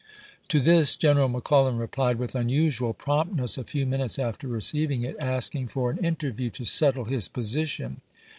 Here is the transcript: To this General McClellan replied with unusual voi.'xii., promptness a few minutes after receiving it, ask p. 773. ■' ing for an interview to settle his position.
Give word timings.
To 0.47 0.59
this 0.59 0.95
General 0.95 1.29
McClellan 1.29 1.77
replied 1.77 2.17
with 2.17 2.33
unusual 2.33 2.93
voi.'xii., 2.93 3.03
promptness 3.03 3.55
a 3.55 3.63
few 3.63 3.85
minutes 3.85 4.17
after 4.17 4.47
receiving 4.47 5.03
it, 5.03 5.15
ask 5.19 5.51
p. 5.51 5.59
773. 5.59 5.59
■' 5.59 5.61
ing 5.61 5.67
for 5.67 5.91
an 5.91 5.99
interview 6.03 6.49
to 6.49 6.65
settle 6.65 7.05
his 7.05 7.29
position. 7.29 8.01